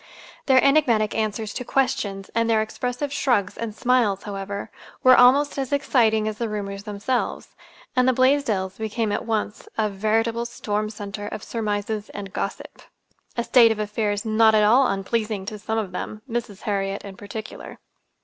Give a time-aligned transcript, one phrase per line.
[0.47, 4.71] Their enigmatic answers to questions, and their expressive shrugs and smiles, however,
[5.03, 7.49] were almost as exciting as the rumors themselves;
[7.95, 13.71] and the Blaisdells became at once a veritable storm center of surmises and gossip—a state
[13.71, 16.61] of affairs not at all unpleasing to some of them, Mrs.
[16.61, 17.77] Harriet in particular.